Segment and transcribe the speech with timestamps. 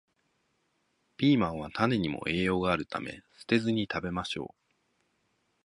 [1.15, 4.73] ピーマンは種にも栄養があるため、捨てずに食べましょう